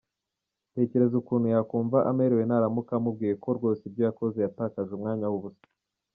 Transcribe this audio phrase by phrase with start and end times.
[0.73, 5.65] Tekereza ukuntu yakumva amerewe nuramuka umubwiye ko rwose ibyo yakoze yatakaje umwanya w’ubusa.